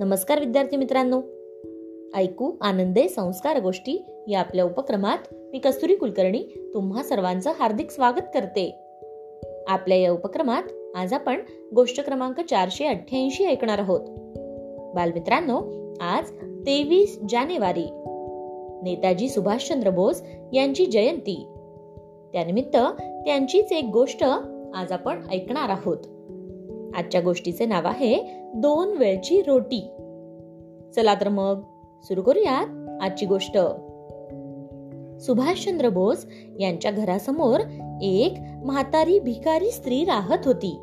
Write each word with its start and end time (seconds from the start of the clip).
नमस्कार 0.00 0.38
विद्यार्थी 0.38 0.76
मित्रांनो. 0.76 1.20
ऐकू 2.14 2.52
आनंदे 2.60 3.08
संस्कार 3.08 3.60
गोष्टी 3.60 4.04
या 4.28 4.40
आपल्या 4.40 4.64
उपक्रमात 4.64 5.18
मी 5.32 5.58
कस्तुरी 5.58 5.94
कुलकर्णी 5.94 6.70
तुम्हा 6.74 7.02
सर्वांचं 7.02 7.52
हार्दिक 7.58 7.90
स्वागत 7.90 8.22
करते. 8.34 8.78
आपल्या 9.68 9.98
या 9.98 10.12
उपक्रमात 10.12 10.62
आज 10.94 11.12
आपण 11.12 11.40
गोष्ट 11.74 12.04
क्रमांक 12.04 12.40
चारशे 12.40 12.84
अठ्ठ्याऐंशी 12.84 13.44
ऐकणार 13.44 13.78
आहोत. 13.78 14.00
बालमित्रांनो 14.94 15.62
आज 16.00 16.30
तेवीस 16.66 17.20
जानेवारी. 17.28 17.86
नेताजी 18.82 19.28
सुभाषचंद्र 19.28 19.90
बोस 19.90 20.22
यांची 20.52 20.86
जयंती. 20.86 21.46
त्यानिमित्त 22.32 22.76
त्यांचीच 23.00 23.72
एक 23.72 23.84
गोष्ट 23.84 24.24
आज 24.74 24.92
आपण 24.92 25.20
ऐकणार 25.32 25.68
आहोत. 25.68 25.98
आजच्या 26.94 27.20
गोष्टीचे 27.20 27.66
नाव 27.66 27.86
आहे 27.86 28.42
दोन 28.54 28.96
वेळची 28.98 29.42
रोटी. 29.42 29.80
चला 30.96 31.14
तर 31.14 31.28
मग 31.28 31.60
सुरू 32.02 32.22
करूयात 32.22 33.02
आजची 33.02 33.26
गोष्ट. 33.26 33.58
सुभाषचंद्र 35.20 35.88
बोस 35.88 36.26
यांच्या 36.60 36.90
घरासमोर 36.90 37.60
एक 38.02 38.34
म्हातारी 38.64 39.20
भिकारी 39.20 39.70
स्त्री 39.70 40.04
राहत 40.04 40.38
होती. 40.44 40.76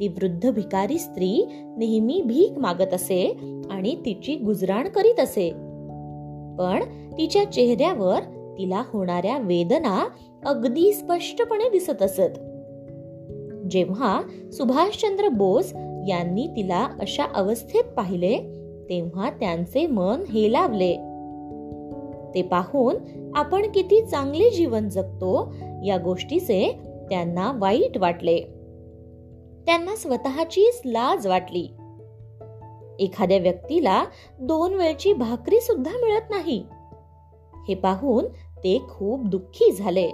ती 0.00 0.08
वृद्ध 0.08 0.50
भिकारी 0.50 0.98
स्त्री 0.98 1.46
नेहमी 1.76 2.22
भीक 2.26 2.58
मागत 2.58 2.94
असे 2.94 3.36
आणि 3.70 3.96
तिची 4.04 4.36
गुजराण 4.36 4.88
करीत 4.88 5.20
असे. 5.20 5.50
पण 6.58 6.82
तिच्या 7.18 7.44
चेहऱ्यावर 7.44 8.20
तिला 8.58 8.82
होणाऱ्या 8.86 9.38
वेदना 9.38 10.08
अगदी 10.46 10.92
स्पष्टपणे 10.92 11.70
दिसत 11.70 12.02
असत. 12.02 12.38
जेव्हा 13.72 14.22
सुभाषचंद्र 14.52 15.28
बोस 15.28 15.72
यांनी 16.08 16.46
तिला 16.46 16.88
अशा 17.00 17.24
अवस्थेत 17.34 17.84
पाहिले 17.84 18.38
तेव्हा 18.88 19.30
त्यांचे 19.30 19.86
मन 19.86 20.22
हेलावले. 20.28 20.96
ते 22.34 22.42
पाहून 22.42 22.96
आपण 23.34 23.70
किती 23.70 24.06
चांगले 24.06 24.50
जीवन 24.50 24.88
जगतो 24.88 25.54
या 25.86 25.98
गोष्टीचे 25.98 26.78
त्यांना 27.10 27.52
वाईट 27.54 27.98
वाटले. 27.98 28.40
त्यांना 29.66 29.96
स्वतःचीच 29.96 30.82
लाज 30.84 31.26
वाटली. 31.26 31.68
एखाद्या 32.98 33.38
व्यक्तीला 33.38 34.04
दोन 34.40 34.74
वेळची 34.74 35.12
भाकरी 35.12 35.60
सुद्धा 35.60 35.90
मिळत 35.90 36.30
नाही. 36.30 36.64
हे 37.68 37.74
पाहून 37.74 38.24
ते 38.56 38.82
खूप 38.90 39.26
दुःखी 39.26 39.72
झाले. 39.72 40.10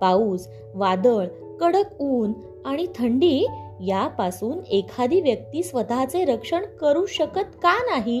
पाऊस 0.00 0.48
वादळ 0.74 1.26
कडक 1.60 2.00
ऊन 2.00 2.32
आणि 2.64 2.86
थंडी 2.98 3.46
यापासून 3.80 4.58
एखादी 4.70 5.20
व्यक्ती 5.20 5.62
स्वतःचे 5.62 6.24
रक्षण 6.24 6.64
करू 6.80 7.06
शकत 7.06 7.56
का 7.62 7.74
नाही? 7.90 8.20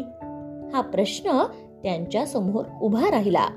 हा 0.72 0.80
प्रश्न 0.80 1.44
त्यांच्यासमोर 1.82 2.64
उभा 2.82 3.10
राहिला. 3.10 3.48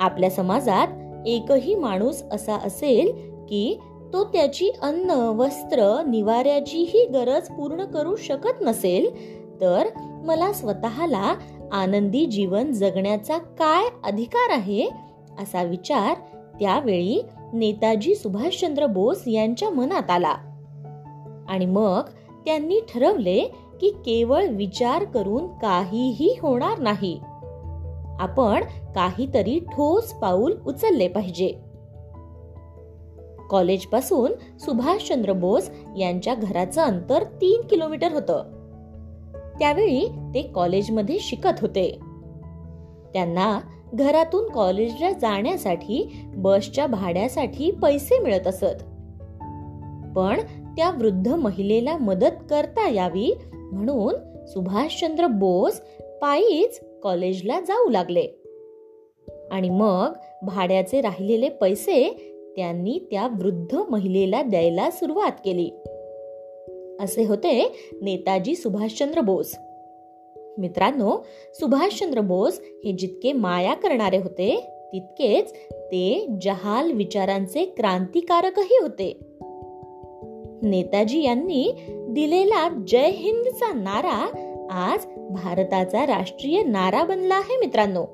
आपल्या 0.00 0.30
समाजात 0.30 0.88
एकही 1.26 1.74
माणूस 1.74 2.22
असा 2.32 2.54
असेल 2.54 3.12
की 3.48 3.78
तो 4.12 4.24
त्याची 4.24 4.70
अन्न 4.82 5.10
वस्त्र 5.10 6.02
निवाऱ्याचीही 6.06 7.06
गरज 7.06 7.48
पूर्ण 7.48 7.84
करू 7.84 8.16
शकत 8.16 8.60
नसेल 8.60 9.10
तर 9.60 9.86
मला 10.24 10.52
स्वतःला 10.52 11.34
आनंदी 11.72 12.26
जीवन 12.26 12.72
जगण्याचा 12.72 13.38
काय 13.38 13.84
अधिकार 14.04 14.50
आहे 14.50 14.88
असा 15.38 15.62
विचार 15.62 16.14
त्यावेळी 16.62 17.22
नेताजी 17.52 18.14
सुभाषचंद्र 18.14 18.86
बोस 18.86 19.22
यांच्या 19.26 19.70
मनात 19.70 20.10
आला. 20.10 20.34
आणि 21.48 21.66
मग 21.66 22.00
त्यांनी 22.44 22.80
ठरवले 22.80 23.40
की 23.80 23.90
केवळ 23.90 24.46
विचार 24.46 25.04
करून 25.04 25.46
काहीही 25.46 26.38
होणार 26.42 26.78
नाही. 26.78 27.20
आपण 28.20 28.64
काहीतरी 28.94 29.58
ठोस 29.58 30.12
पाऊल 30.12 30.52
उचलले 30.66 31.08
पाहिजे. 31.08 31.48
कॉलेजपासून 33.50 34.58
सुभाषचंद्र 34.58 35.32
बोस 35.32 35.70
यांच्या 35.96 36.34
घराचं 36.34 36.82
अंतर 36.82 37.22
तीन 37.22 37.60
किलोमीटर 37.60 38.12
होतं. 38.12 38.42
त्यावेळी 39.58 40.08
ते 40.34 40.42
कॉलेजमध्ये 40.42 41.18
शिकत 41.20 41.60
होते. 41.60 41.98
त्यांना 43.12 43.60
घरातून 43.94 44.48
कॉलेजला 44.48 45.12
जाण्यासाठी 45.12 46.20
बसच्या 46.36 46.86
भाड्यासाठी 46.86 47.70
पैसे 47.70 48.18
मिळत 48.18 48.46
असत. 48.46 48.82
पण 50.16 50.40
त्या 50.76 50.90
वृद्ध 50.90 51.28
महिलेला 51.28 51.96
मदत 51.96 52.36
करता 52.50 52.88
यावी 52.88 53.38
म्हणून 53.52 54.14
सुभाषचंद्र 54.46 55.26
बोस 55.26 55.80
पायीच 56.22 56.80
कॉलेजला 57.02 57.60
जाऊ 57.60 57.88
लागले. 57.88 58.26
आणि 59.50 59.70
मग 59.70 60.12
भाड्याचे 60.42 61.00
राहिलेले 61.00 61.48
पैसे 61.48 62.28
त्यांनी 62.56 63.08
त्या 63.10 63.26
वृद्ध 63.26 63.76
महिलेला 63.90 64.42
द्यायला 64.42 64.90
सुरुवात 64.90 65.32
केली. 65.44 65.70
असे 67.00 67.24
होते 67.24 67.72
नेताजी 68.02 68.54
सुभाषचंद्र 68.54 69.20
बोस. 69.20 69.56
मित्रांनो 70.58 71.16
सुभाषचंद्र 71.54 72.20
बोस 72.20 72.60
हे 72.84 72.92
जितके 72.92 73.32
माया 73.32 73.74
करणारे 73.74 74.18
होते 74.18 74.70
तितकेच 74.92 75.52
ते 75.70 76.26
जहाल 76.42 76.92
विचारांचे 76.92 77.64
क्रांतिकारकही 77.64 78.78
होते. 78.82 79.18
नेताजी 80.62 81.22
यांनी 81.22 81.72
दिलेला 82.08 82.84
जय 82.86 83.06
हिंदचा 83.06 83.72
नारा 83.72 84.48
आज 84.70 85.06
भारताचा 85.30 86.06
राष्ट्रीय 86.06 86.62
नारा 86.62 87.04
बनला 87.04 87.34
आहे 87.34 87.56
मित्रांनो. 87.56 88.04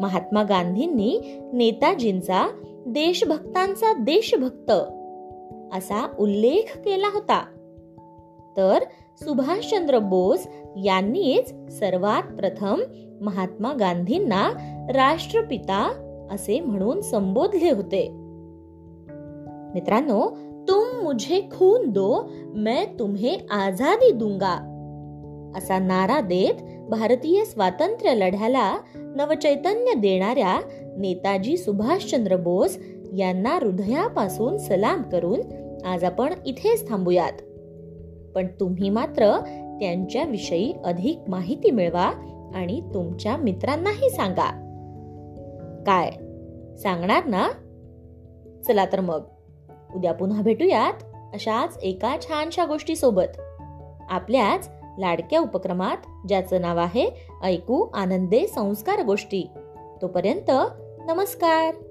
महात्मा 0.00 0.42
गांधींनी 0.42 1.20
नेताजींचा 1.52 2.50
देशभक्तांचा 2.86 3.92
देशभक्त 3.92 4.70
असा 5.76 6.14
उल्लेख 6.18 6.78
केला 6.78 7.06
होता. 7.14 7.46
तर 8.56 8.78
सुभाषचंद्र 9.24 9.98
बोस 9.98 10.46
यांनीच 10.84 11.72
सर्वात 11.78 12.22
प्रथम 12.22 12.80
महात्मा 13.20 13.72
गांधींना 13.72 14.50
राष्ट्रपिता 14.94 15.90
असे 16.30 16.60
म्हणून 16.60 17.00
संबोधले 17.00 17.70
होते. 17.70 18.08
मित्रांनो 19.74 20.30
तुम 20.68 21.02
मुझे 21.02 21.40
खून 21.40 21.90
दो 21.90 22.30
मैं 22.54 22.98
तुम्हें 22.98 23.54
आझादी 23.54 24.10
दूंगा. 24.12 24.54
असा 25.56 25.78
नारा 25.78 26.20
देत 26.20 26.88
भारतीय 26.90 27.44
स्वातंत्र्य 27.44 28.14
लढ्याला 28.14 28.78
नवचैतन्य 28.94 29.94
देणाऱ्या 29.94 30.60
नेताजी 30.98 31.56
सुभाषचंद्र 31.56 32.36
बोस 32.36 32.78
यांना 33.16 33.50
हृदयापासून 33.50 34.58
सलाम 34.58 35.02
करून 35.02 35.40
आज 35.84 36.04
आपण 36.04 36.32
इथेच 36.46 36.88
थांबूयात. 36.88 37.32
पण 38.34 38.46
तुम्ही 38.60 38.90
मात्र 38.90 39.40
त्यांच्याविषयी 39.80 40.74
अधिक 40.84 41.18
माहिती 41.28 41.70
मिळवा 41.70 42.12
आणि 42.54 42.80
तुमच्या 42.94 43.36
मित्रांनाही 43.36 44.10
सांगा. 44.10 44.50
काय? 45.86 46.10
सांगणार 46.76 47.24
ना? 47.24 47.48
चला 48.66 48.84
तर 48.84 49.00
मग. 49.00 49.22
उद्या 49.94 50.12
पुन्हा 50.12 50.42
भेटूयात 50.42 51.04
अशाच 51.34 51.78
एका 51.82 52.16
छानशा 52.22 52.64
गोष्टी 52.64 52.96
सोबत 52.96 53.40
आपल्याच 54.08 54.70
लाडक्या 54.98 55.40
उपक्रमात 55.40 56.26
ज्याचं 56.28 56.60
नाव 56.60 56.78
आहे 56.78 57.10
ऐकू 57.42 57.86
आनंदे 57.94 58.46
संस्कार 58.46 59.02
गोष्टी. 59.02 59.48
तोपर्यंत 60.02 60.50
नमस्कार. 61.06 61.89